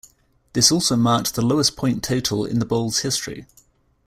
This 0.53 0.71
also 0.71 0.95
marked 0.95 1.35
the 1.35 1.45
lowest 1.45 1.75
point 1.77 2.01
total 2.03 2.43
in 2.43 2.57
the 2.57 2.65
bowl's 2.65 3.01
history. 3.01 3.45